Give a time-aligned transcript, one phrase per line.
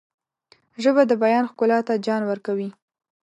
[0.83, 2.69] ژبه د بیان ښکلا ته جان ورکوي